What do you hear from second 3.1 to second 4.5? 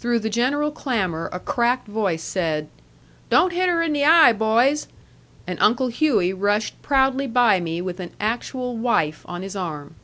"Don't hit her in the eye,